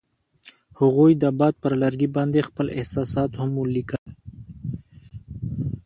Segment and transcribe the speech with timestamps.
[0.79, 4.03] هغوی د باد پر لرګي باندې خپل احساسات هم لیکل.